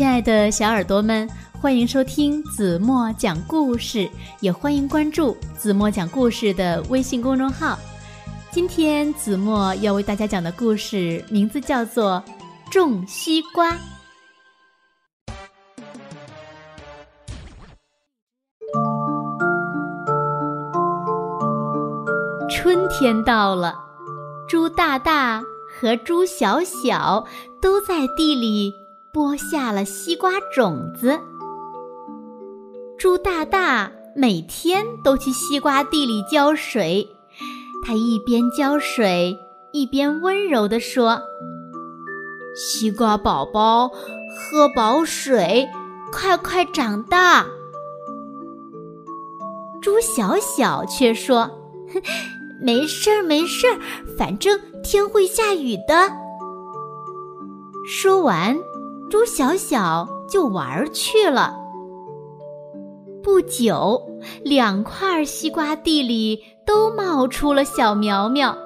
[0.00, 1.28] 亲爱的小耳朵们，
[1.60, 4.08] 欢迎收听子墨讲故事，
[4.40, 7.78] 也欢迎关注子墨讲故事的微信公众号。
[8.50, 12.24] 今天子墨要为大家讲的故事名字叫做
[12.72, 13.72] 《种西瓜》。
[22.48, 23.74] 春天到了，
[24.48, 25.42] 猪大大
[25.78, 27.26] 和猪小小
[27.60, 28.79] 都在地里。
[29.12, 31.18] 播下了西瓜种子。
[32.98, 37.08] 猪大大每天都去西瓜地里浇水，
[37.84, 39.36] 他一边浇水，
[39.72, 41.20] 一边温柔地说
[42.54, 45.66] ：“西瓜宝宝，喝饱水，
[46.12, 47.46] 快快长大。”
[49.80, 51.50] 猪小小却说
[52.62, 53.80] ：“没事儿，没事儿，
[54.18, 56.12] 反正天会下雨的。”
[57.88, 58.56] 说完。
[59.10, 61.56] 猪小小就玩去了。
[63.22, 64.00] 不久，
[64.44, 68.56] 两块西瓜地里都冒出了小苗苗。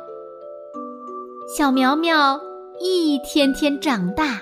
[1.57, 2.39] 小苗苗
[2.79, 4.39] 一天天长大，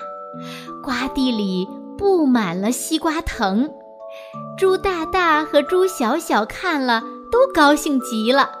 [0.83, 1.65] 瓜地里
[1.97, 3.69] 布满了西瓜藤。
[4.57, 8.51] 猪大大和猪小小看了都高兴极了。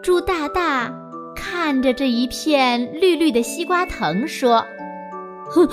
[0.00, 0.94] 猪大大
[1.34, 4.64] 看着这一片绿绿的西瓜藤，说。
[5.54, 5.68] 哼，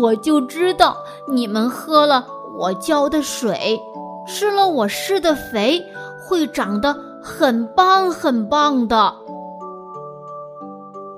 [0.00, 0.96] 我就知道
[1.28, 2.26] 你们喝了
[2.58, 3.80] 我浇的水，
[4.26, 5.82] 吃了我施的肥，
[6.26, 9.14] 会长得很棒很棒的。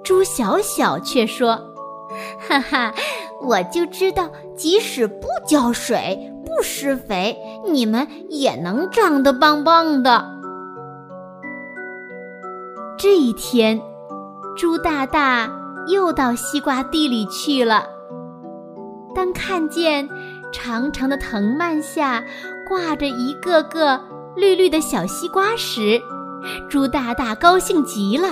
[0.02, 1.58] 猪小小却说
[2.48, 2.94] ：“哈哈，
[3.42, 7.36] 我就知道，即使不浇水、不施肥，
[7.68, 10.24] 你们也能长得棒棒的。”
[12.96, 13.80] 这一天，
[14.56, 15.50] 猪大大
[15.88, 17.84] 又到西瓜地里去了。
[19.16, 20.06] 当看见
[20.52, 22.22] 长长的藤蔓下
[22.68, 23.98] 挂着一个个
[24.36, 25.98] 绿绿的小西瓜时，
[26.68, 28.28] 猪大大高兴极了。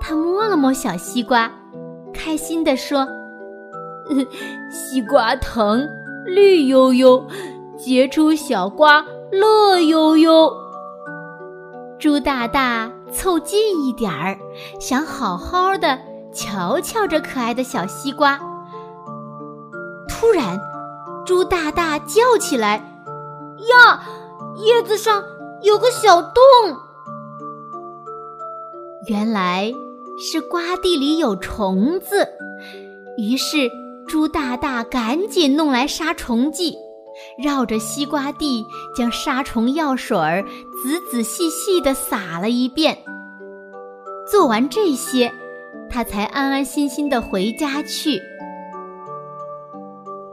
[0.00, 1.48] 他摸了摸小西瓜，
[2.12, 3.06] 开心地说
[4.68, 5.86] ：“西瓜藤
[6.24, 7.24] 绿油油，
[7.78, 10.52] 结出小瓜乐悠悠。”
[12.00, 14.36] 猪大大凑近一点儿，
[14.80, 15.96] 想好好的
[16.32, 18.40] 瞧瞧这可爱的小西瓜。
[20.26, 20.60] 突然，
[21.24, 22.78] 猪大大叫起来
[23.70, 24.02] ：“呀，
[24.56, 25.22] 叶子上
[25.62, 26.42] 有个小洞！”
[29.06, 29.72] 原来
[30.18, 32.28] 是瓜地里有虫子。
[33.16, 33.70] 于是，
[34.08, 36.76] 猪大大赶紧弄来杀虫剂，
[37.38, 38.66] 绕着西瓜地
[38.96, 40.16] 将杀虫药水
[40.82, 42.98] 仔仔细细地撒了一遍。
[44.28, 45.32] 做完这些，
[45.88, 48.20] 他才安安心心地回家去。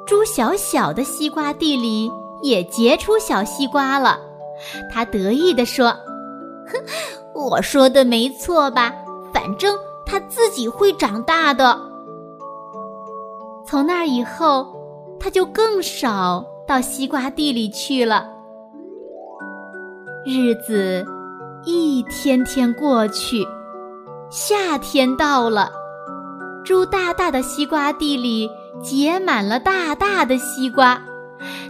[0.06, 4.20] 猪小小的西瓜地里也结出小西瓜了，
[4.92, 5.88] 他得意地说
[6.68, 6.78] ：“哼，
[7.34, 8.94] 我说的没错吧？
[9.34, 11.80] 反正它自己会长大的。”
[13.66, 14.68] 从那以后，
[15.20, 18.28] 他就更少到西瓜地里去了。
[20.26, 21.06] 日子
[21.64, 23.48] 一天天过去，
[24.30, 25.72] 夏天到了，
[26.66, 28.50] 猪大大的西瓜地里。
[28.82, 31.02] 结满了大大的西瓜，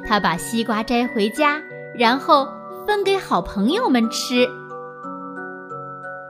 [0.08, 1.62] 他把西瓜摘回家，
[1.96, 2.48] 然后
[2.88, 4.48] 分给好朋友们吃。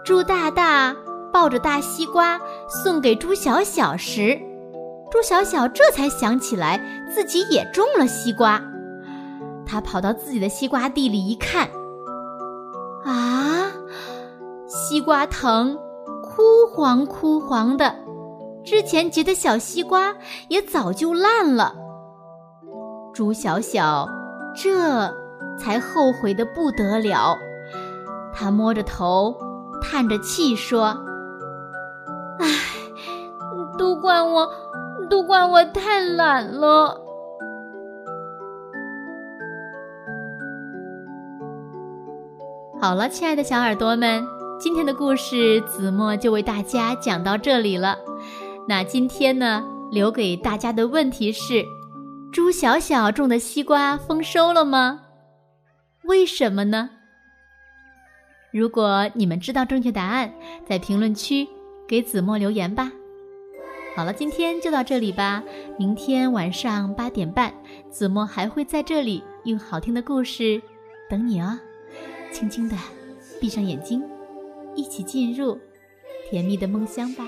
[0.03, 0.95] 猪大大
[1.31, 4.37] 抱着大西瓜送给猪小小时，
[5.09, 8.61] 猪小小这才想起来自己也种了西瓜。
[9.65, 11.69] 他跑到自己的西瓜地里一看，
[13.05, 13.71] 啊，
[14.67, 15.77] 西瓜藤
[16.21, 18.02] 枯黄枯黄的。
[18.63, 20.15] 之前结的小西瓜
[20.47, 21.75] 也早就烂了，
[23.13, 24.07] 猪小小
[24.55, 25.13] 这
[25.59, 27.37] 才后悔的不得了。
[28.33, 29.35] 他摸着头，
[29.81, 30.97] 叹着气说
[32.39, 32.47] ：“唉，
[33.77, 34.49] 都怪我，
[35.09, 37.01] 都怪我太懒了。”
[42.81, 44.25] 好了，亲爱的小耳朵们，
[44.59, 47.97] 今天的故事子墨就为大家讲到这里了。
[48.67, 51.65] 那今天呢，留给大家的问题是：
[52.31, 55.01] 猪小小种的西瓜丰收了吗？
[56.03, 56.89] 为什么呢？
[58.51, 60.33] 如果你们知道正确答案，
[60.65, 61.47] 在评论区
[61.87, 62.91] 给子墨留言吧。
[63.95, 65.43] 好了，今天就到这里吧。
[65.77, 67.53] 明天晚上八点半，
[67.91, 70.61] 子墨还会在这里用好听的故事
[71.09, 71.59] 等你哦。
[72.31, 72.77] 轻轻的
[73.41, 74.01] 闭上眼睛，
[74.73, 75.59] 一起进入
[76.29, 77.25] 甜蜜的梦乡吧。